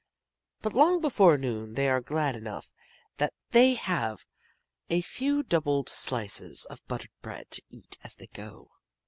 [0.63, 2.71] But long before noon they are glad enough
[3.17, 4.25] that they have
[4.89, 8.71] a few doubled slices of buttered bread to eat as they go.